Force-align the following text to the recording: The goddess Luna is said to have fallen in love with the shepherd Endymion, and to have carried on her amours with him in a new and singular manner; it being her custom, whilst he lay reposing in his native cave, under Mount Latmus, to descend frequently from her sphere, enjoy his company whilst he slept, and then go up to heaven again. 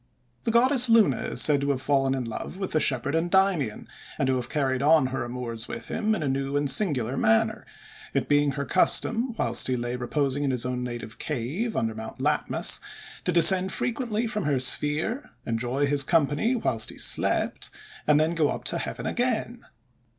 The 0.45 0.49
goddess 0.51 0.89
Luna 0.89 1.17
is 1.19 1.41
said 1.43 1.61
to 1.61 1.69
have 1.69 1.79
fallen 1.79 2.15
in 2.15 2.23
love 2.25 2.57
with 2.57 2.71
the 2.71 2.79
shepherd 2.79 3.13
Endymion, 3.13 3.87
and 4.17 4.25
to 4.25 4.35
have 4.37 4.49
carried 4.49 4.81
on 4.81 5.05
her 5.13 5.23
amours 5.23 5.67
with 5.67 5.89
him 5.89 6.15
in 6.15 6.23
a 6.23 6.27
new 6.27 6.57
and 6.57 6.67
singular 6.67 7.15
manner; 7.15 7.67
it 8.15 8.27
being 8.27 8.53
her 8.53 8.65
custom, 8.65 9.33
whilst 9.37 9.67
he 9.67 9.77
lay 9.77 9.95
reposing 9.95 10.43
in 10.43 10.49
his 10.49 10.65
native 10.65 11.19
cave, 11.19 11.77
under 11.77 11.93
Mount 11.93 12.17
Latmus, 12.19 12.79
to 13.25 13.31
descend 13.31 13.71
frequently 13.71 14.25
from 14.25 14.45
her 14.45 14.59
sphere, 14.59 15.29
enjoy 15.45 15.85
his 15.85 16.01
company 16.03 16.55
whilst 16.55 16.89
he 16.89 16.97
slept, 16.97 17.69
and 18.07 18.19
then 18.19 18.33
go 18.33 18.49
up 18.49 18.63
to 18.63 18.79
heaven 18.79 19.05
again. 19.05 19.61